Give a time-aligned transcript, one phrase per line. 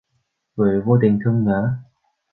[0.55, 1.77] Rồi vô tình thương nhớ